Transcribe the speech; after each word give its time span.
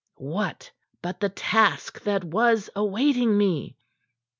What 0.17 0.71
but 1.03 1.19
the 1.19 1.29
task 1.29 2.01
that 2.05 2.23
was 2.23 2.71
awaiting 2.75 3.37
me? 3.37 3.77